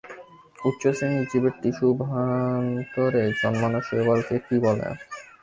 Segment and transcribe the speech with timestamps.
[0.59, 4.87] উচ্চ শ্রেণির জীবের টিস্যুভান্তরে জন্মানো শৈবালকে কী বলে?